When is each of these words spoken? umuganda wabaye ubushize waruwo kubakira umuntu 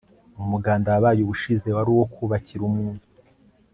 umuganda 0.41 0.87
wabaye 0.93 1.19
ubushize 1.23 1.67
waruwo 1.75 2.03
kubakira 2.15 2.61
umuntu 2.71 3.03